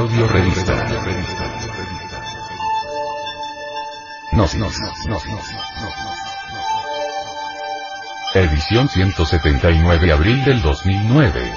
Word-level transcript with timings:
Audio 0.00 0.26
revista. 0.28 0.74
No, 4.32 4.46
no, 4.56 4.70
no, 5.08 5.18
Edición 8.32 8.88
179 8.88 10.12
abril 10.12 10.42
del 10.42 10.62
2009. 10.62 11.52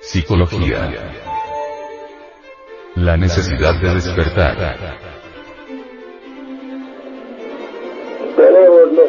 Psicología. 0.00 0.92
La 2.94 3.16
necesidad 3.16 3.74
de 3.80 3.94
despertar. 3.94 5.23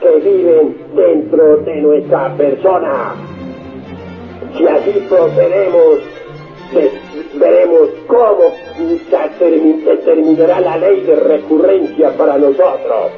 que 0.00 0.20
viven 0.20 0.76
dentro 0.94 1.56
de 1.58 1.76
nuestra 1.76 2.34
persona. 2.36 3.14
Si 4.56 4.66
así 4.66 5.06
procedemos, 5.08 5.98
veremos 7.34 7.88
cómo 8.06 8.52
se 9.86 9.96
terminará 10.04 10.60
la 10.60 10.76
ley 10.76 11.00
de 11.02 11.16
recurrencia 11.16 12.10
para 12.16 12.38
nosotros. 12.38 13.12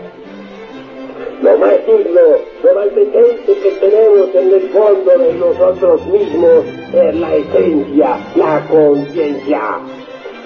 Lo 1.42 1.56
más 1.56 1.87
digno, 1.87 2.20
lo 2.62 2.75
más 2.75 2.94
decente 2.94 3.55
que 3.62 3.70
tenemos 3.81 4.34
en 4.34 4.53
el 4.53 4.61
fondo 4.69 5.19
de 5.19 5.33
nosotros 5.34 6.06
mismos 6.06 6.65
es 6.92 7.15
la 7.15 7.34
esencia, 7.34 8.19
la 8.37 8.67
conciencia. 8.69 9.61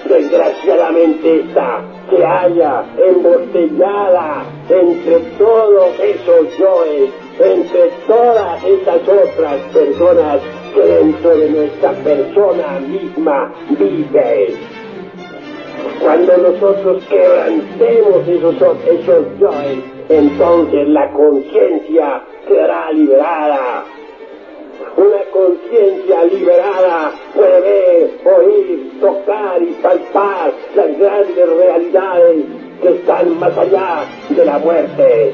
Desgraciadamente 0.07 1.39
esta 1.41 1.81
se 2.09 2.23
haya 2.23 2.85
embotellada 2.97 4.45
entre 4.69 5.19
todos 5.37 5.99
esos 5.99 6.57
yoes, 6.57 7.11
entre 7.39 7.89
todas 8.05 8.63
esas 8.63 9.01
otras 9.01 9.61
personas 9.73 10.41
que 10.75 10.81
dentro 10.81 11.29
de 11.35 11.49
nuestra 11.49 11.91
persona 11.93 12.79
misma 12.81 13.51
viven. 13.79 14.59
Cuando 15.99 16.37
nosotros 16.37 17.03
quebrantemos 17.09 18.27
esos, 18.27 18.55
esos 18.85 19.39
yoes, 19.39 19.79
entonces 20.09 20.87
la 20.89 21.11
conciencia 21.13 22.21
será 22.47 22.91
liberada 22.91 23.85
una 24.97 25.23
conciencia 25.31 26.23
liberada 26.25 27.11
puede 27.33 27.61
ver, 27.61 28.09
oír, 28.25 28.91
tocar 29.01 29.61
y 29.61 29.71
palpar 29.81 30.53
las 30.75 30.97
grandes 30.97 31.49
realidades 31.57 32.45
que 32.81 32.89
están 32.89 33.39
más 33.39 33.57
allá 33.57 34.05
de 34.29 34.45
la 34.45 34.57
muerte. 34.59 35.33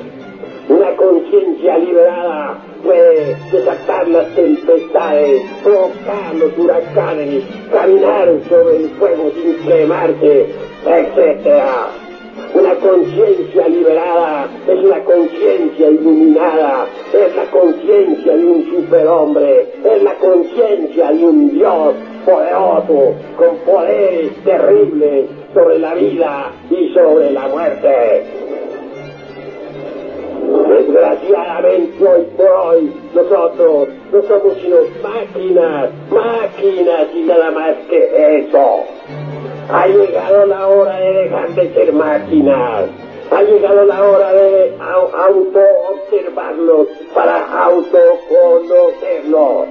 Una 0.67 0.95
conciencia 0.95 1.77
liberada 1.77 2.57
puede 2.83 3.35
desatar 3.51 4.07
las 4.07 4.35
tempestades, 4.35 5.41
provocar 5.63 6.35
los 6.35 6.57
huracanes, 6.57 7.43
caminar 7.71 8.29
sobre 8.49 8.77
el 8.77 8.89
fuego 8.91 9.31
sin 9.35 9.67
quemarse, 9.67 10.45
etc. 10.87 12.10
Una 12.53 12.75
conciencia 12.75 13.67
liberada 13.69 14.49
es 14.67 14.83
la 14.83 15.01
conciencia 15.05 15.89
iluminada, 15.89 16.85
es 17.13 17.35
la 17.35 17.45
conciencia 17.45 18.35
de 18.35 18.45
un 18.45 18.65
superhombre, 18.65 19.67
es 19.85 20.03
la 20.03 20.13
conciencia 20.15 21.11
de 21.11 21.25
un 21.25 21.51
Dios 21.51 21.95
poderoso, 22.25 23.15
con 23.37 23.57
poderes 23.65 24.35
terribles 24.43 25.29
sobre 25.53 25.79
la 25.79 25.93
vida 25.93 26.51
y 26.69 26.93
sobre 26.93 27.31
la 27.31 27.47
muerte. 27.47 28.23
Desgraciadamente 30.67 32.03
hoy 32.05 32.25
por 32.35 32.47
hoy 32.47 32.93
nosotros 33.15 33.89
no 34.11 34.21
somos 34.23 34.57
sino 34.61 34.77
máquinas, 35.01 35.89
máquinas 36.09 37.07
y 37.15 37.21
nada 37.21 37.51
más 37.51 37.75
que 37.89 38.39
eso. 38.39 39.30
Ha 39.69 39.87
llegado 39.87 40.45
la 40.45 40.67
hora 40.67 40.97
de 40.97 41.13
dejar 41.13 41.49
de 41.49 41.73
ser 41.73 41.91
máquinas. 41.93 42.85
Ha 43.31 43.41
llegado 43.43 43.85
la 43.85 44.03
hora 44.03 44.33
de 44.33 44.75
auto-observarlos 44.79 46.87
para 47.13 47.63
autoconocerlos. 47.63 49.67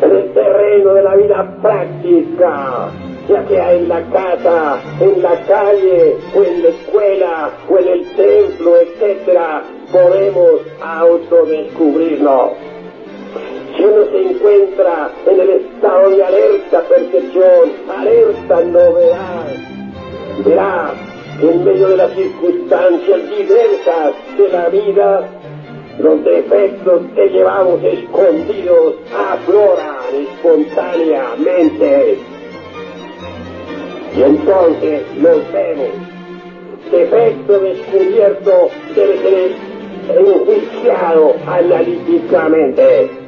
En 0.00 0.10
el 0.10 0.32
terreno 0.32 0.94
de 0.94 1.02
la 1.02 1.16
vida 1.16 1.54
práctica, 1.60 2.88
ya 3.28 3.46
sea 3.46 3.74
en 3.74 3.88
la 3.88 4.00
casa, 4.10 4.80
en 5.00 5.22
la 5.22 5.38
calle, 5.46 6.16
o 6.34 6.42
en 6.42 6.62
la 6.62 6.68
escuela, 6.70 7.50
o 7.68 7.78
en 7.78 7.88
el 7.88 8.08
templo, 8.16 8.74
etc., 8.76 9.38
podemos 9.92 10.62
autodescubrirnos. 10.80 12.52
Si 13.82 13.88
uno 13.88 14.04
se 14.12 14.22
encuentra 14.22 15.10
en 15.26 15.40
el 15.40 15.50
estado 15.50 16.10
de 16.10 16.22
alerta 16.22 16.82
percepción, 16.82 17.72
alerta 17.98 18.60
novedad, 18.60 19.46
verá 20.44 20.94
que 21.40 21.50
en 21.50 21.64
medio 21.64 21.88
de 21.88 21.96
las 21.96 22.12
circunstancias 22.12 23.28
diversas 23.28 24.12
de 24.38 24.48
la 24.50 24.68
vida, 24.68 25.28
los 25.98 26.22
defectos 26.22 27.02
que 27.16 27.28
llevamos 27.30 27.82
escondidos 27.82 28.94
afloran 29.18 30.14
espontáneamente. 30.14 32.18
Y 34.16 34.22
entonces 34.22 35.02
los 35.20 35.52
vemos. 35.52 35.90
Defecto 36.88 37.58
descubierto 37.58 38.70
debe 38.94 39.18
ser 39.18 39.50
enjuiciado 40.08 41.34
analíticamente. 41.48 43.21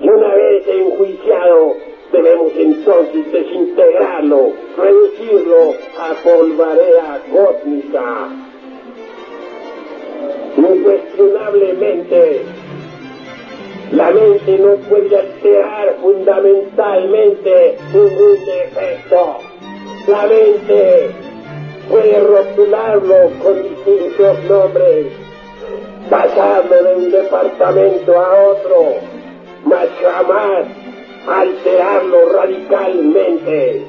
Y 0.00 0.08
una 0.08 0.34
vez 0.34 0.66
enjuiciado, 0.68 1.74
debemos 2.12 2.52
entonces 2.56 3.32
desintegrarlo, 3.32 4.52
reducirlo 4.76 5.74
a 5.98 6.14
polvarea 6.22 7.20
cósmica. 7.32 8.28
Incuestionablemente, 10.56 12.42
la 13.92 14.10
mente 14.10 14.58
no 14.58 14.74
puede 14.88 15.16
alterar 15.16 15.96
fundamentalmente 16.00 17.78
ningún 17.92 18.44
defecto. 18.44 19.38
La 20.06 20.26
mente 20.26 21.10
puede 21.88 22.20
rotularlo 22.20 23.30
con 23.42 23.62
distintos 23.62 24.44
nombres, 24.44 25.06
pasarlo 26.10 26.82
de 26.82 26.94
un 26.96 27.10
departamento 27.10 28.18
a 28.18 28.44
otro, 28.50 29.17
mas 29.68 29.88
jamás 30.00 30.66
alterarlo 31.26 32.32
radicalmente. 32.32 33.82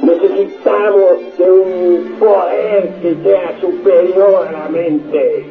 Necesitamos 0.00 1.36
de 1.38 1.50
un 1.50 2.16
poder 2.18 2.88
que 3.02 3.14
sea 3.22 3.60
superior 3.60 4.46
a 4.48 4.52
la 4.52 4.68
mente. 4.68 5.46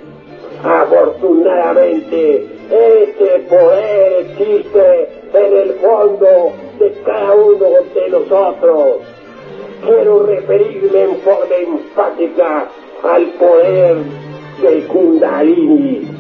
Afortunadamente, 0.64 2.48
este 2.70 3.40
poder 3.50 4.26
existe 4.26 5.10
en 5.34 5.58
el 5.58 5.74
fondo 5.76 6.54
de 6.80 6.92
cada 7.06 7.34
uno 7.34 7.68
de 7.94 8.10
nosotros. 8.10 8.98
Quiero 9.86 10.24
referirme 10.26 11.04
en 11.04 11.16
forma 11.18 11.56
enfática 11.56 12.68
al 13.04 13.26
poder 13.40 13.98
del 14.62 14.88
Kundalini 14.88 16.11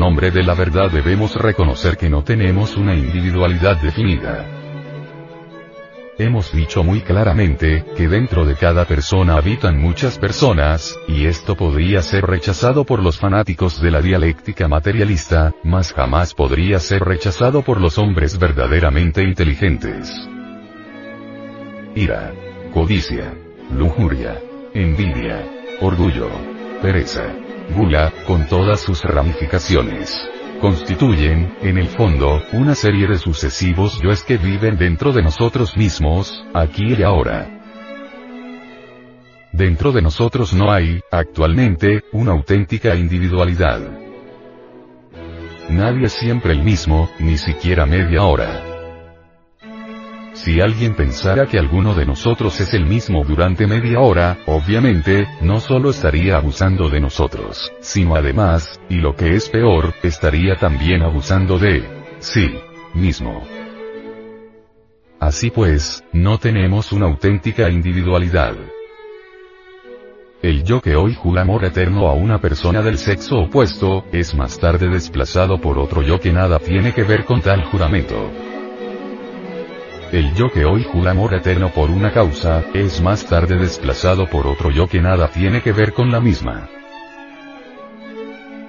nombre 0.00 0.30
de 0.30 0.42
la 0.42 0.54
verdad 0.54 0.90
debemos 0.90 1.36
reconocer 1.36 1.98
que 1.98 2.08
no 2.08 2.24
tenemos 2.24 2.74
una 2.78 2.94
individualidad 2.94 3.76
definida. 3.76 4.46
Hemos 6.18 6.52
dicho 6.52 6.82
muy 6.82 7.02
claramente, 7.02 7.84
que 7.96 8.08
dentro 8.08 8.46
de 8.46 8.54
cada 8.54 8.86
persona 8.86 9.34
habitan 9.36 9.78
muchas 9.78 10.18
personas, 10.18 10.98
y 11.06 11.26
esto 11.26 11.54
podría 11.54 12.00
ser 12.00 12.24
rechazado 12.24 12.84
por 12.84 13.02
los 13.02 13.18
fanáticos 13.18 13.80
de 13.80 13.90
la 13.90 14.00
dialéctica 14.00 14.68
materialista, 14.68 15.52
mas 15.64 15.92
jamás 15.92 16.32
podría 16.32 16.78
ser 16.78 17.02
rechazado 17.02 17.60
por 17.62 17.78
los 17.78 17.98
hombres 17.98 18.38
verdaderamente 18.38 19.22
inteligentes. 19.22 20.10
Ira, 21.94 22.32
codicia, 22.72 23.34
lujuria, 23.76 24.40
envidia, 24.72 25.44
orgullo, 25.82 26.30
pereza, 26.80 27.24
gula, 27.70 28.12
con 28.26 28.46
todas 28.46 28.80
sus 28.80 29.02
ramificaciones. 29.04 30.20
Constituyen, 30.60 31.56
en 31.62 31.78
el 31.78 31.88
fondo, 31.88 32.42
una 32.52 32.74
serie 32.74 33.06
de 33.06 33.18
sucesivos 33.18 34.00
yoes 34.02 34.22
que 34.22 34.36
viven 34.36 34.76
dentro 34.76 35.12
de 35.12 35.22
nosotros 35.22 35.76
mismos, 35.76 36.44
aquí 36.52 36.94
y 36.94 37.02
ahora. 37.02 37.48
Dentro 39.52 39.90
de 39.90 40.02
nosotros 40.02 40.52
no 40.52 40.70
hay, 40.70 41.00
actualmente, 41.10 42.02
una 42.12 42.32
auténtica 42.32 42.94
individualidad. 42.94 43.80
Nadie 45.68 46.06
es 46.06 46.12
siempre 46.12 46.52
el 46.52 46.62
mismo, 46.62 47.10
ni 47.18 47.38
siquiera 47.38 47.86
media 47.86 48.22
hora. 48.24 48.69
Si 50.42 50.58
alguien 50.58 50.94
pensara 50.94 51.44
que 51.44 51.58
alguno 51.58 51.92
de 51.92 52.06
nosotros 52.06 52.58
es 52.62 52.72
el 52.72 52.86
mismo 52.86 53.24
durante 53.24 53.66
media 53.66 54.00
hora, 54.00 54.38
obviamente, 54.46 55.28
no 55.42 55.60
solo 55.60 55.90
estaría 55.90 56.38
abusando 56.38 56.88
de 56.88 56.98
nosotros, 56.98 57.70
sino 57.80 58.16
además, 58.16 58.80
y 58.88 59.00
lo 59.00 59.14
que 59.14 59.34
es 59.34 59.50
peor, 59.50 59.92
estaría 60.02 60.56
también 60.56 61.02
abusando 61.02 61.58
de 61.58 61.84
sí 62.20 62.54
mismo. 62.94 63.46
Así 65.20 65.50
pues, 65.50 66.02
no 66.14 66.38
tenemos 66.38 66.90
una 66.92 67.04
auténtica 67.04 67.68
individualidad. 67.68 68.54
El 70.40 70.64
yo 70.64 70.80
que 70.80 70.96
hoy 70.96 71.12
jura 71.12 71.42
amor 71.42 71.66
eterno 71.66 72.08
a 72.08 72.14
una 72.14 72.40
persona 72.40 72.80
del 72.80 72.96
sexo 72.96 73.40
opuesto, 73.40 74.06
es 74.10 74.34
más 74.34 74.58
tarde 74.58 74.88
desplazado 74.88 75.60
por 75.60 75.78
otro 75.78 76.00
yo 76.00 76.18
que 76.18 76.32
nada 76.32 76.58
tiene 76.58 76.94
que 76.94 77.02
ver 77.02 77.26
con 77.26 77.42
tal 77.42 77.62
juramento. 77.64 78.16
El 80.12 80.34
yo 80.34 80.50
que 80.50 80.64
hoy 80.64 80.82
jura 80.82 81.12
amor 81.12 81.34
eterno 81.34 81.70
por 81.70 81.88
una 81.88 82.12
causa, 82.12 82.64
es 82.74 83.00
más 83.00 83.24
tarde 83.26 83.56
desplazado 83.56 84.26
por 84.26 84.48
otro 84.48 84.72
yo 84.72 84.88
que 84.88 85.00
nada 85.00 85.28
tiene 85.28 85.62
que 85.62 85.72
ver 85.72 85.92
con 85.92 86.10
la 86.10 86.20
misma. 86.20 86.68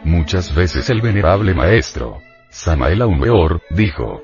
Muchas 0.04 0.54
veces 0.54 0.88
el 0.92 1.02
venerable 1.02 1.56
maestro, 1.56 2.20
Samael 2.50 3.02
Aumeor, 3.02 3.62
dijo, 3.72 4.22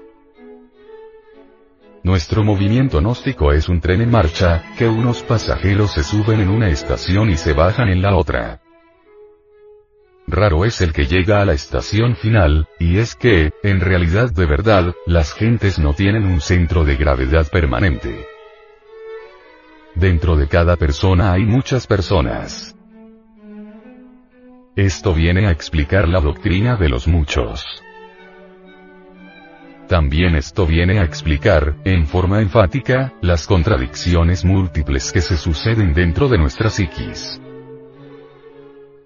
Nuestro 2.03 2.43
movimiento 2.43 2.99
gnóstico 2.99 3.51
es 3.51 3.67
un 3.67 3.81
tren 3.81 4.01
en 4.01 4.11
marcha, 4.11 4.63
que 4.77 4.87
unos 4.87 5.23
pasajeros 5.23 5.93
se 5.93 6.03
suben 6.03 6.39
en 6.39 6.49
una 6.49 6.69
estación 6.69 7.31
y 7.31 7.37
se 7.37 7.53
bajan 7.53 7.89
en 7.89 8.03
la 8.03 8.15
otra. 8.15 8.61
Raro 10.29 10.65
es 10.65 10.81
el 10.81 10.91
que 10.91 11.05
llega 11.05 11.41
a 11.41 11.45
la 11.45 11.53
estación 11.53 12.17
final, 12.17 12.67
y 12.79 12.97
es 12.97 13.15
que, 13.15 13.51
en 13.63 13.79
realidad 13.79 14.29
de 14.29 14.45
verdad, 14.45 14.93
las 15.05 15.33
gentes 15.33 15.79
no 15.79 15.93
tienen 15.93 16.25
un 16.25 16.41
centro 16.41 16.83
de 16.83 16.97
gravedad 16.97 17.47
permanente. 17.49 18.27
Dentro 19.95 20.35
de 20.35 20.49
cada 20.49 20.75
persona 20.75 21.31
hay 21.31 21.45
muchas 21.45 21.87
personas. 21.87 22.75
Esto 24.75 25.13
viene 25.13 25.47
a 25.47 25.51
explicar 25.51 26.09
la 26.09 26.19
doctrina 26.19 26.75
de 26.75 26.89
los 26.89 27.07
muchos. 27.07 27.81
También 29.87 30.35
esto 30.35 30.67
viene 30.67 30.99
a 30.99 31.03
explicar, 31.03 31.77
en 31.85 32.05
forma 32.05 32.41
enfática, 32.41 33.13
las 33.21 33.47
contradicciones 33.47 34.43
múltiples 34.43 35.13
que 35.13 35.21
se 35.21 35.37
suceden 35.37 35.93
dentro 35.93 36.27
de 36.27 36.37
nuestra 36.37 36.69
psiquis. 36.69 37.39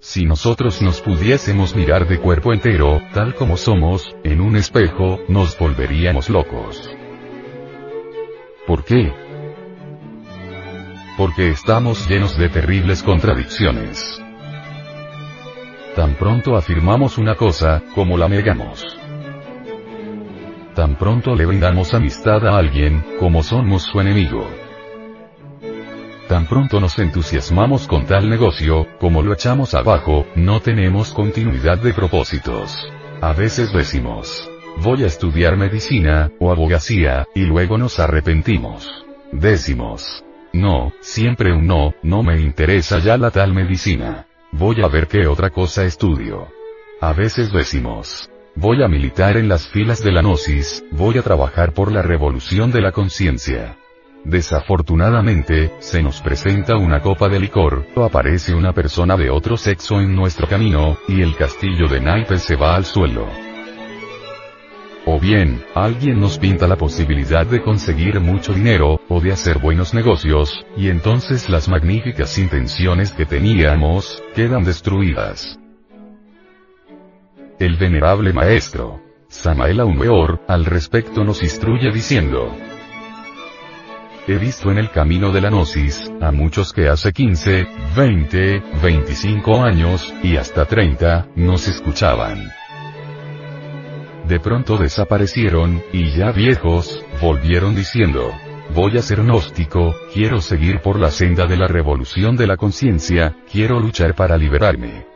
Si 0.04 0.26
nosotros 0.26 0.82
nos 0.82 1.00
pudiésemos 1.00 1.76
mirar 1.76 2.08
de 2.08 2.20
cuerpo 2.20 2.54
entero, 2.54 3.00
tal 3.14 3.36
como 3.36 3.56
somos, 3.56 4.16
en 4.24 4.42
un 4.42 4.56
espejo, 4.56 5.20
nos 5.28 5.56
volveríamos 5.60 6.28
locos. 6.28 6.90
¿Por 8.66 8.84
qué? 8.84 9.14
Porque 11.18 11.50
estamos 11.50 12.10
llenos 12.10 12.36
de 12.36 12.50
terribles 12.50 13.04
contradicciones. 13.04 14.20
Tan 15.96 16.16
pronto 16.16 16.56
afirmamos 16.56 17.20
una 17.20 17.36
cosa, 17.36 17.84
como 17.94 18.18
la 18.18 18.28
negamos. 18.28 18.84
Tan 20.74 20.96
pronto 20.96 21.36
le 21.36 21.46
brindamos 21.46 21.94
amistad 21.94 22.48
a 22.48 22.58
alguien, 22.58 23.06
como 23.20 23.44
somos 23.44 23.84
su 23.84 24.02
enemigo. 24.02 24.50
Tan 26.32 26.46
pronto 26.46 26.80
nos 26.80 26.98
entusiasmamos 26.98 27.88
con 27.88 28.06
tal 28.06 28.30
negocio, 28.30 28.88
como 29.02 29.22
lo 29.22 29.34
echamos 29.34 29.74
abajo, 29.74 30.26
no 30.34 30.62
tenemos 30.62 31.12
continuidad 31.12 31.78
de 31.80 31.94
propósitos. 31.94 32.90
A 33.20 33.34
veces 33.34 33.74
decimos, 33.74 34.50
voy 34.78 35.04
a 35.04 35.08
estudiar 35.08 35.58
medicina, 35.58 36.32
o 36.40 36.50
abogacía, 36.50 37.28
y 37.36 37.42
luego 37.42 37.78
nos 37.78 38.00
arrepentimos. 38.00 38.88
Decimos, 39.34 40.24
no, 40.54 40.94
siempre 41.02 41.52
un 41.52 41.68
no, 41.68 41.96
no 42.02 42.24
me 42.24 42.40
interesa 42.40 43.00
ya 43.00 43.18
la 43.18 43.32
tal 43.32 43.54
medicina. 43.54 44.26
Voy 44.54 44.82
a 44.82 44.88
ver 44.88 45.10
qué 45.10 45.28
otra 45.28 45.50
cosa 45.50 45.84
estudio. 45.84 46.48
A 47.02 47.12
veces 47.12 47.52
decimos, 47.52 48.30
voy 48.56 48.82
a 48.82 48.88
militar 48.88 49.36
en 49.36 49.50
las 49.50 49.68
filas 49.68 50.02
de 50.02 50.14
la 50.14 50.22
gnosis, 50.22 50.82
voy 50.92 51.18
a 51.18 51.24
trabajar 51.24 51.74
por 51.74 51.92
la 51.92 52.02
revolución 52.02 52.72
de 52.72 52.80
la 52.80 52.94
conciencia. 52.94 53.81
Desafortunadamente, 54.24 55.74
se 55.80 56.04
nos 56.04 56.22
presenta 56.22 56.78
una 56.78 57.02
copa 57.02 57.28
de 57.28 57.40
licor, 57.40 57.88
o 57.96 58.04
aparece 58.04 58.54
una 58.54 58.72
persona 58.72 59.18
de 59.18 59.32
otro 59.32 59.58
sexo 59.58 60.00
en 60.00 60.16
nuestro 60.16 60.48
camino, 60.48 60.98
y 61.08 61.22
el 61.22 61.36
castillo 61.36 61.88
de 61.88 62.02
naipes 62.02 62.44
se 62.44 62.56
va 62.56 62.76
al 62.76 62.86
suelo. 62.86 63.28
O 65.06 65.20
bien, 65.20 65.64
alguien 65.74 66.20
nos 66.20 66.38
pinta 66.38 66.68
la 66.68 66.76
posibilidad 66.76 67.48
de 67.48 67.64
conseguir 67.64 68.20
mucho 68.20 68.54
dinero, 68.54 69.02
o 69.10 69.20
de 69.20 69.32
hacer 69.32 69.58
buenos 69.58 69.96
negocios, 69.96 70.64
y 70.78 70.90
entonces 70.90 71.50
las 71.50 71.68
magníficas 71.68 72.38
intenciones 72.38 73.12
que 73.12 73.26
teníamos, 73.26 74.22
quedan 74.36 74.64
destruidas. 74.64 75.58
El 77.58 77.78
venerable 77.78 78.34
maestro, 78.34 79.02
Samael 79.28 79.80
Aumeor, 79.80 80.42
al 80.48 80.66
respecto 80.66 81.24
nos 81.24 81.42
instruye 81.42 81.92
diciendo, 81.92 82.56
He 84.28 84.38
visto 84.38 84.70
en 84.70 84.78
el 84.78 84.92
camino 84.92 85.32
de 85.32 85.42
la 85.42 85.50
gnosis, 85.50 86.12
a 86.22 86.32
muchos 86.32 86.74
que 86.74 86.88
hace 86.88 87.12
15, 87.12 87.68
20, 87.96 88.64
25 88.82 89.64
años, 89.64 90.14
y 90.22 90.38
hasta 90.38 90.66
30, 90.66 91.30
nos 91.36 91.68
escuchaban. 91.68 92.52
De 94.28 94.40
pronto 94.40 94.78
desaparecieron, 94.78 95.82
y 95.92 96.12
ya 96.12 96.32
viejos, 96.32 97.04
volvieron 97.20 97.74
diciendo, 97.74 98.32
voy 98.76 98.96
a 98.98 99.02
ser 99.02 99.24
gnóstico, 99.24 99.96
quiero 100.14 100.40
seguir 100.40 100.82
por 100.82 101.00
la 101.00 101.10
senda 101.10 101.48
de 101.48 101.58
la 101.58 101.68
revolución 101.68 102.38
de 102.38 102.46
la 102.46 102.58
conciencia, 102.58 103.36
quiero 103.52 103.80
luchar 103.80 104.14
para 104.14 104.38
liberarme. 104.38 105.08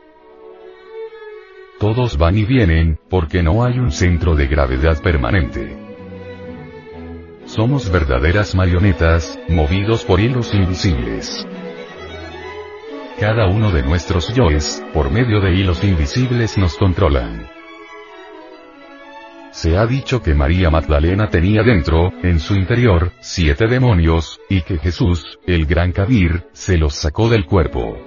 Todos 1.80 2.18
van 2.18 2.40
y 2.40 2.44
vienen, 2.44 2.98
porque 3.08 3.44
no 3.44 3.64
hay 3.64 3.78
un 3.78 3.92
centro 3.92 4.36
de 4.36 4.48
gravedad 4.48 5.00
permanente. 5.04 5.85
Somos 7.46 7.92
verdaderas 7.92 8.56
marionetas, 8.56 9.40
movidos 9.48 10.04
por 10.04 10.20
hilos 10.20 10.54
invisibles. 10.54 11.48
Cada 13.20 13.48
uno 13.48 13.72
de 13.72 13.84
nuestros 13.84 14.34
yoes, 14.34 14.84
por 14.94 15.12
medio 15.12 15.40
de 15.40 15.54
hilos 15.54 15.84
invisibles 15.84 16.58
nos 16.58 16.75
controlan. 16.75 17.48
Se 19.52 19.78
ha 19.78 19.86
dicho 19.86 20.22
que 20.22 20.34
María 20.34 20.70
Magdalena 20.70 21.30
tenía 21.30 21.62
dentro, 21.62 22.12
en 22.24 22.40
su 22.40 22.56
interior, 22.56 23.12
siete 23.22 23.68
demonios, 23.68 24.42
y 24.50 24.62
que 24.64 24.80
Jesús, 24.80 25.40
el 25.46 25.66
gran 25.66 25.92
Kabir, 25.92 26.48
se 26.52 26.78
los 26.78 26.96
sacó 26.96 27.30
del 27.30 27.46
cuerpo. 27.46 27.98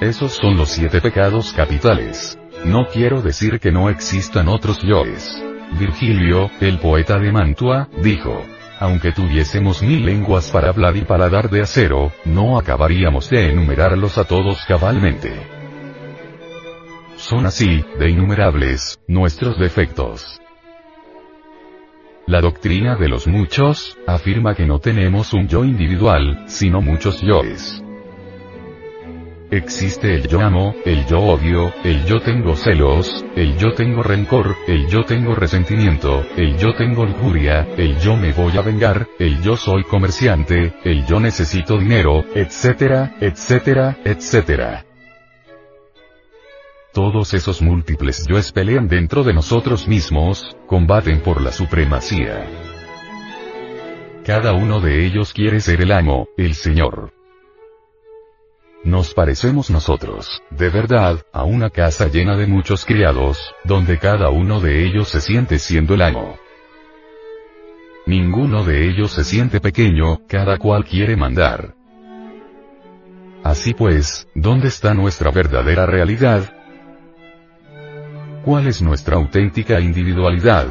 Esos 0.00 0.32
son 0.32 0.56
los 0.56 0.70
siete 0.70 1.00
pecados 1.00 1.52
capitales. 1.52 2.38
No 2.64 2.86
quiero 2.86 3.20
decir 3.20 3.58
que 3.58 3.72
no 3.72 3.90
existan 3.90 4.48
otros 4.48 4.80
yoes. 4.82 5.44
Virgilio, 5.78 6.50
el 6.60 6.78
poeta 6.78 7.18
de 7.18 7.32
Mantua, 7.32 7.88
dijo, 8.02 8.44
aunque 8.80 9.12
tuviésemos 9.12 9.82
mil 9.82 10.04
lenguas 10.04 10.50
para 10.50 10.68
hablar 10.68 10.96
y 10.96 11.02
paladar 11.02 11.50
de 11.50 11.62
acero, 11.62 12.12
no 12.24 12.58
acabaríamos 12.58 13.30
de 13.30 13.50
enumerarlos 13.50 14.18
a 14.18 14.24
todos 14.24 14.64
cabalmente. 14.66 15.32
Son 17.16 17.46
así, 17.46 17.84
de 17.98 18.10
innumerables, 18.10 18.98
nuestros 19.06 19.58
defectos. 19.58 20.40
La 22.26 22.40
doctrina 22.40 22.96
de 22.96 23.08
los 23.08 23.26
muchos, 23.26 23.98
afirma 24.06 24.54
que 24.54 24.66
no 24.66 24.78
tenemos 24.78 25.34
un 25.34 25.46
yo 25.46 25.64
individual, 25.64 26.44
sino 26.46 26.80
muchos 26.80 27.20
yoes. 27.20 27.83
Existe 29.56 30.14
el 30.14 30.28
yo 30.28 30.40
amo, 30.40 30.74
el 30.84 31.06
yo 31.06 31.18
odio, 31.18 31.72
el 31.84 32.04
yo 32.04 32.20
tengo 32.20 32.56
celos, 32.56 33.24
el 33.36 33.56
yo 33.56 33.72
tengo 33.72 34.02
rencor, 34.02 34.56
el 34.66 34.86
yo 34.88 35.04
tengo 35.04 35.34
resentimiento, 35.34 36.24
el 36.36 36.56
yo 36.58 36.74
tengo 36.74 37.04
lujuria, 37.04 37.66
el 37.76 37.98
yo 37.98 38.16
me 38.16 38.32
voy 38.32 38.56
a 38.58 38.62
vengar, 38.62 39.06
el 39.18 39.40
yo 39.42 39.56
soy 39.56 39.84
comerciante, 39.84 40.74
el 40.84 41.06
yo 41.06 41.20
necesito 41.20 41.78
dinero, 41.78 42.24
etcétera, 42.34 43.16
etcétera, 43.20 43.96
etcétera. 44.04 44.84
Todos 46.92 47.34
esos 47.34 47.62
múltiples 47.62 48.26
yoes 48.28 48.52
pelean 48.52 48.86
dentro 48.86 49.24
de 49.24 49.32
nosotros 49.32 49.88
mismos, 49.88 50.56
combaten 50.66 51.20
por 51.20 51.40
la 51.40 51.50
supremacía. 51.50 52.46
Cada 54.24 54.52
uno 54.52 54.80
de 54.80 55.04
ellos 55.04 55.32
quiere 55.32 55.60
ser 55.60 55.80
el 55.80 55.92
amo, 55.92 56.28
el 56.36 56.54
Señor. 56.54 57.13
Nos 58.84 59.14
parecemos 59.14 59.70
nosotros, 59.70 60.42
de 60.50 60.68
verdad, 60.68 61.22
a 61.32 61.44
una 61.44 61.70
casa 61.70 62.08
llena 62.08 62.36
de 62.36 62.46
muchos 62.46 62.84
criados, 62.84 63.38
donde 63.64 63.98
cada 63.98 64.28
uno 64.28 64.60
de 64.60 64.84
ellos 64.84 65.08
se 65.08 65.22
siente 65.22 65.58
siendo 65.58 65.94
el 65.94 66.02
amo. 66.02 66.36
Ninguno 68.06 68.62
de 68.62 68.86
ellos 68.86 69.12
se 69.12 69.24
siente 69.24 69.58
pequeño, 69.58 70.26
cada 70.28 70.58
cual 70.58 70.84
quiere 70.84 71.16
mandar. 71.16 71.74
Así 73.42 73.72
pues, 73.72 74.28
¿dónde 74.34 74.68
está 74.68 74.92
nuestra 74.92 75.30
verdadera 75.30 75.86
realidad? 75.86 76.52
¿Cuál 78.44 78.66
es 78.66 78.82
nuestra 78.82 79.16
auténtica 79.16 79.80
individualidad? 79.80 80.66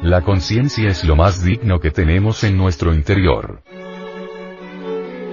La 0.00 0.20
conciencia 0.20 0.88
es 0.88 1.02
lo 1.02 1.16
más 1.16 1.42
digno 1.42 1.80
que 1.80 1.90
tenemos 1.90 2.44
en 2.44 2.56
nuestro 2.56 2.94
interior. 2.94 3.62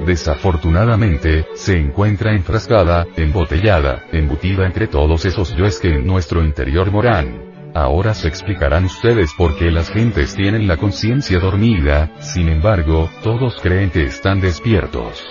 Desafortunadamente, 0.06 1.46
se 1.56 1.78
encuentra 1.78 2.34
enfrascada, 2.34 3.06
embotellada, 3.16 4.06
embutida 4.12 4.66
entre 4.66 4.88
todos 4.88 5.26
esos 5.26 5.56
yoes 5.56 5.80
que 5.80 5.90
en 5.90 6.08
nuestro 6.08 6.44
interior 6.44 6.92
moran. 6.92 7.50
Ahora 7.76 8.14
se 8.14 8.28
explicarán 8.28 8.86
ustedes 8.86 9.34
por 9.38 9.58
qué 9.58 9.72
las 9.72 9.90
gentes 9.90 10.36
tienen 10.36 10.68
la 10.68 10.78
conciencia 10.78 11.40
dormida, 11.40 12.12
sin 12.20 12.50
embargo, 12.50 13.10
todos 13.24 13.60
creen 13.62 13.92
que 13.92 14.04
están 14.04 14.42
despiertos. 14.42 15.24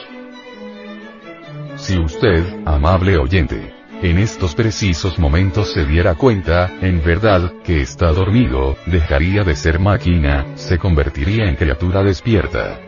Si 1.76 1.98
usted, 1.98 2.44
amable 2.64 3.16
oyente, 3.16 3.74
en 4.02 4.18
estos 4.18 4.54
precisos 4.54 5.18
momentos 5.18 5.72
se 5.72 5.84
diera 5.84 6.14
cuenta, 6.14 6.70
en 6.80 7.02
verdad, 7.02 7.52
que 7.64 7.80
está 7.80 8.12
dormido, 8.12 8.76
dejaría 8.86 9.42
de 9.42 9.56
ser 9.56 9.80
máquina, 9.80 10.46
se 10.54 10.78
convertiría 10.78 11.48
en 11.48 11.56
criatura 11.56 12.04
despierta. 12.04 12.87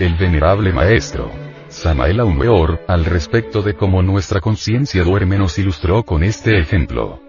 El 0.00 0.16
venerable 0.16 0.72
maestro, 0.72 1.30
Samael 1.68 2.18
Aumeor, 2.18 2.80
al 2.88 3.04
respecto 3.04 3.62
de 3.62 3.74
cómo 3.74 4.02
nuestra 4.02 4.40
conciencia 4.40 5.04
duerme 5.04 5.38
nos 5.38 5.56
ilustró 5.56 6.02
con 6.02 6.24
este 6.24 6.58
ejemplo. 6.58 7.20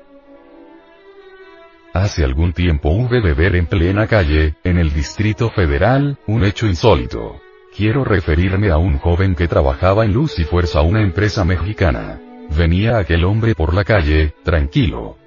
Hace 1.94 2.24
algún 2.24 2.54
tiempo 2.54 2.90
hube 2.90 3.22
de 3.22 3.36
ver 3.36 3.56
en 3.56 3.68
plena 3.68 4.08
calle, 4.08 4.56
en 4.64 4.80
el 4.80 4.92
Distrito 4.92 5.52
Federal, 5.52 6.18
un 6.26 6.44
hecho 6.44 6.66
insólito. 6.66 7.40
Quiero 7.78 8.04
referirme 8.04 8.72
a 8.72 8.78
un 8.78 8.98
joven 8.98 9.36
que 9.36 9.48
trabajaba 9.48 10.04
en 10.04 10.14
Luz 10.14 10.40
y 10.40 10.44
Fuerza, 10.44 10.82
una 10.82 11.04
empresa 11.04 11.46
mexicana. 11.46 12.20
Venía 12.50 12.98
aquel 12.98 13.26
hombre 13.26 13.54
por 13.54 13.76
la 13.76 13.84
calle, 13.84 14.34
tranquilo. 14.44 15.18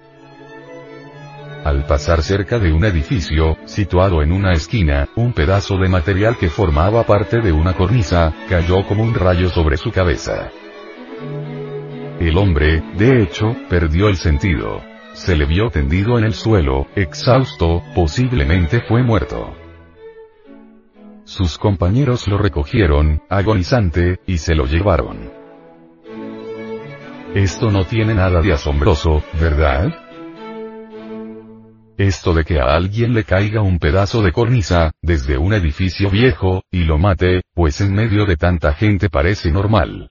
Al 1.68 1.84
pasar 1.84 2.22
cerca 2.22 2.58
de 2.58 2.72
un 2.72 2.82
edificio, 2.86 3.58
situado 3.66 4.22
en 4.22 4.32
una 4.32 4.54
esquina, 4.54 5.10
un 5.16 5.34
pedazo 5.34 5.76
de 5.76 5.90
material 5.90 6.38
que 6.38 6.48
formaba 6.48 7.04
parte 7.04 7.42
de 7.42 7.52
una 7.52 7.74
cornisa, 7.74 8.32
cayó 8.48 8.86
como 8.86 9.02
un 9.02 9.12
rayo 9.12 9.50
sobre 9.50 9.76
su 9.76 9.92
cabeza. 9.92 10.48
El 12.18 12.38
hombre, 12.38 12.82
de 12.96 13.22
hecho, 13.22 13.54
perdió 13.68 14.08
el 14.08 14.16
sentido. 14.16 14.80
Se 15.12 15.36
le 15.36 15.44
vio 15.44 15.68
tendido 15.68 16.16
en 16.16 16.24
el 16.24 16.32
suelo, 16.32 16.86
exhausto, 16.96 17.82
posiblemente 17.94 18.80
fue 18.88 19.02
muerto. 19.02 19.54
Sus 21.24 21.58
compañeros 21.58 22.28
lo 22.28 22.38
recogieron, 22.38 23.20
agonizante, 23.28 24.20
y 24.26 24.38
se 24.38 24.54
lo 24.54 24.64
llevaron. 24.64 25.30
Esto 27.34 27.70
no 27.70 27.84
tiene 27.84 28.14
nada 28.14 28.40
de 28.40 28.54
asombroso, 28.54 29.22
¿verdad? 29.38 30.07
Esto 31.98 32.32
de 32.32 32.44
que 32.44 32.60
a 32.60 32.76
alguien 32.76 33.12
le 33.12 33.24
caiga 33.24 33.60
un 33.60 33.80
pedazo 33.80 34.22
de 34.22 34.30
cornisa, 34.30 34.92
desde 35.02 35.36
un 35.36 35.52
edificio 35.52 36.08
viejo, 36.10 36.62
y 36.70 36.84
lo 36.84 36.96
mate, 36.96 37.42
pues 37.54 37.80
en 37.80 37.92
medio 37.92 38.24
de 38.24 38.36
tanta 38.36 38.72
gente 38.72 39.10
parece 39.10 39.50
normal. 39.50 40.08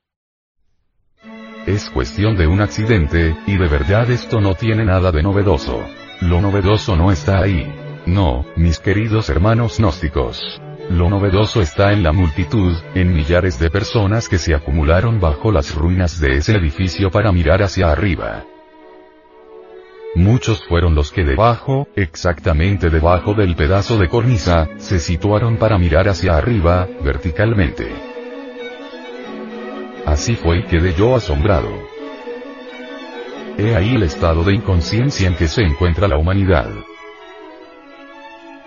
Es 1.66 1.90
cuestión 1.90 2.36
de 2.36 2.46
un 2.46 2.60
accidente, 2.60 3.38
y 3.48 3.56
de 3.56 3.68
verdad 3.70 4.12
esto 4.12 4.42
no 4.42 4.54
tiene 4.56 4.84
nada 4.84 5.14
de 5.14 5.24
novedoso. 5.24 5.82
Lo 6.20 6.42
novedoso 6.42 6.98
no 6.98 7.10
está 7.10 7.40
ahí. 7.40 7.66
No, 8.06 8.46
mis 8.58 8.80
queridos 8.80 9.30
hermanos 9.30 9.78
gnósticos. 9.78 10.62
Lo 10.90 11.10
novedoso 11.10 11.62
está 11.62 11.94
en 11.94 12.04
la 12.04 12.12
multitud, 12.12 12.76
en 12.96 13.14
millares 13.14 13.60
de 13.60 13.70
personas 13.70 14.28
que 14.28 14.38
se 14.38 14.54
acumularon 14.54 15.22
bajo 15.22 15.54
las 15.54 15.74
ruinas 15.74 16.20
de 16.20 16.36
ese 16.36 16.58
edificio 16.58 17.12
para 17.12 17.32
mirar 17.32 17.64
hacia 17.64 17.90
arriba. 17.90 18.44
Muchos 20.16 20.64
fueron 20.68 20.96
los 20.96 21.12
que 21.12 21.24
debajo, 21.24 21.88
exactamente 21.96 22.90
debajo 22.90 23.34
del 23.34 23.56
pedazo 23.56 23.98
de 23.98 24.08
cornisa, 24.08 24.70
se 24.78 25.00
situaron 25.00 25.58
para 25.58 25.78
mirar 25.78 26.08
hacia 26.08 26.38
arriba, 26.38 26.88
verticalmente. 27.04 27.88
Así 30.06 30.36
fue 30.36 30.60
y 30.60 30.64
quedé 30.64 30.94
yo 30.96 31.16
asombrado. 31.16 31.70
He 33.58 33.76
ahí 33.76 33.96
el 33.96 34.04
estado 34.04 34.44
de 34.44 34.54
inconsciencia 34.54 35.28
en 35.28 35.36
que 35.36 35.48
se 35.48 35.62
encuentra 35.62 36.08
la 36.08 36.18
humanidad. 36.18 36.70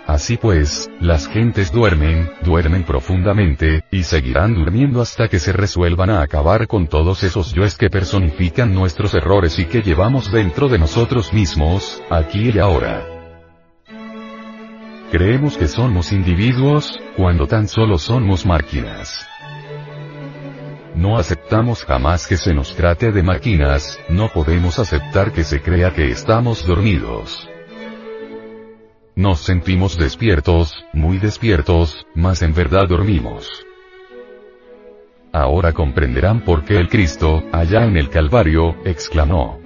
Así 0.07 0.37
pues, 0.37 0.89
las 0.99 1.27
gentes 1.27 1.71
duermen, 1.71 2.29
duermen 2.43 2.83
profundamente, 2.83 3.83
y 3.91 4.03
seguirán 4.03 4.55
durmiendo 4.55 5.01
hasta 5.01 5.27
que 5.27 5.39
se 5.39 5.53
resuelvan 5.53 6.09
a 6.09 6.21
acabar 6.21 6.67
con 6.67 6.87
todos 6.87 7.23
esos 7.23 7.53
yoes 7.53 7.77
que 7.77 7.89
personifican 7.89 8.73
nuestros 8.73 9.13
errores 9.13 9.59
y 9.59 9.65
que 9.65 9.81
llevamos 9.81 10.31
dentro 10.31 10.67
de 10.69 10.79
nosotros 10.79 11.31
mismos, 11.33 12.01
aquí 12.09 12.51
y 12.53 12.59
ahora. 12.59 13.05
Creemos 15.11 15.57
que 15.57 15.67
somos 15.67 16.11
individuos, 16.13 16.99
cuando 17.15 17.45
tan 17.45 17.67
solo 17.67 17.97
somos 17.97 18.45
máquinas. 18.45 19.27
No 20.95 21.17
aceptamos 21.17 21.85
jamás 21.85 22.27
que 22.27 22.37
se 22.37 22.53
nos 22.53 22.75
trate 22.75 23.11
de 23.11 23.21
máquinas, 23.23 23.99
no 24.09 24.29
podemos 24.29 24.79
aceptar 24.79 25.31
que 25.31 25.43
se 25.43 25.61
crea 25.61 25.93
que 25.93 26.09
estamos 26.09 26.65
dormidos. 26.65 27.50
Nos 29.21 29.41
sentimos 29.41 29.99
despiertos, 29.99 30.83
muy 30.93 31.19
despiertos, 31.19 32.07
mas 32.15 32.41
en 32.41 32.55
verdad 32.55 32.87
dormimos. 32.89 33.47
Ahora 35.31 35.73
comprenderán 35.73 36.43
por 36.43 36.65
qué 36.65 36.77
el 36.77 36.89
Cristo, 36.89 37.43
allá 37.51 37.85
en 37.85 37.97
el 37.97 38.09
Calvario, 38.09 38.77
exclamó. 38.83 39.61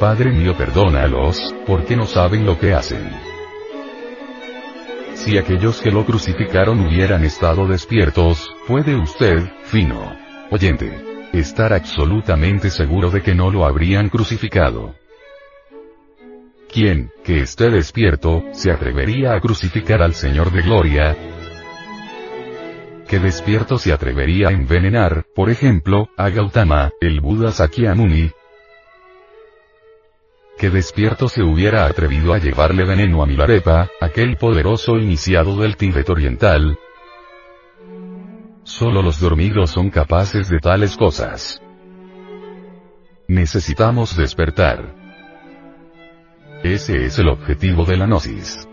Padre 0.00 0.30
mío 0.30 0.56
perdónalos, 0.56 1.54
porque 1.66 1.94
no 1.94 2.06
saben 2.06 2.46
lo 2.46 2.58
que 2.58 2.72
hacen. 2.72 3.06
Si 5.12 5.36
aquellos 5.36 5.82
que 5.82 5.90
lo 5.90 6.06
crucificaron 6.06 6.80
hubieran 6.86 7.22
estado 7.22 7.66
despiertos, 7.66 8.50
puede 8.66 8.96
usted, 8.96 9.42
fino 9.64 10.16
oyente, 10.50 11.28
estar 11.34 11.74
absolutamente 11.74 12.70
seguro 12.70 13.10
de 13.10 13.20
que 13.20 13.34
no 13.34 13.50
lo 13.50 13.66
habrían 13.66 14.08
crucificado. 14.08 14.94
¿Quién, 16.74 17.12
que 17.22 17.38
esté 17.38 17.70
despierto, 17.70 18.42
se 18.50 18.72
atrevería 18.72 19.34
a 19.34 19.40
crucificar 19.40 20.02
al 20.02 20.12
Señor 20.12 20.50
de 20.50 20.62
Gloria? 20.62 21.16
¿Qué 23.06 23.20
despierto 23.20 23.78
se 23.78 23.92
atrevería 23.92 24.48
a 24.48 24.50
envenenar, 24.50 25.24
por 25.36 25.50
ejemplo, 25.50 26.08
a 26.16 26.30
Gautama, 26.30 26.90
el 27.00 27.20
Buda 27.20 27.52
Sakyamuni? 27.52 28.32
¿Qué 30.58 30.68
despierto 30.68 31.28
se 31.28 31.44
hubiera 31.44 31.86
atrevido 31.86 32.34
a 32.34 32.38
llevarle 32.38 32.84
veneno 32.84 33.22
a 33.22 33.26
Milarepa, 33.26 33.88
aquel 34.00 34.36
poderoso 34.36 34.96
iniciado 34.96 35.56
del 35.56 35.76
Tíbet 35.76 36.10
oriental? 36.10 36.76
Solo 38.64 39.00
los 39.00 39.20
dormidos 39.20 39.70
son 39.70 39.90
capaces 39.90 40.48
de 40.48 40.58
tales 40.58 40.96
cosas. 40.96 41.62
Necesitamos 43.28 44.16
despertar. 44.16 45.03
Ese 46.64 47.04
es 47.04 47.18
el 47.18 47.28
objetivo 47.28 47.84
de 47.84 47.98
la 47.98 48.06
gnosis. 48.06 48.66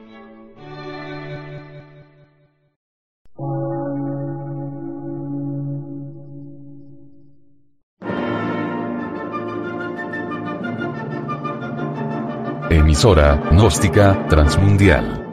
Emisora, 12.69 13.35
gnóstica, 13.51 14.25
transmundial 14.29 15.27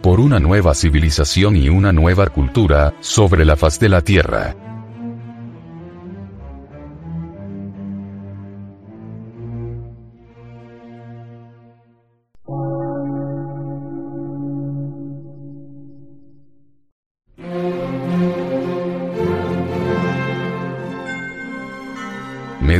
por 0.00 0.20
una 0.20 0.38
nueva 0.40 0.74
civilización 0.74 1.54
y 1.54 1.68
una 1.68 1.92
nueva 1.92 2.28
cultura, 2.28 2.94
sobre 3.00 3.44
la 3.44 3.56
faz 3.56 3.78
de 3.78 3.90
la 3.90 4.00
Tierra. 4.00 4.67